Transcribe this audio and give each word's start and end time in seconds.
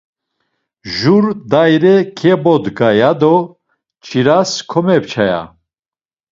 Jur 0.99 1.25
daire 1.51 1.95
keyobdga 2.17 2.89
ya 2.99 3.11
do 3.21 3.35
çiras 4.05 4.51
komepça 4.71 5.23
ya. 5.31 5.41